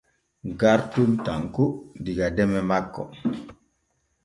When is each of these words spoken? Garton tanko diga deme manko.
Garton 0.61 1.11
tanko 1.27 1.65
diga 2.09 2.33
deme 2.41 2.65
manko. 2.73 3.09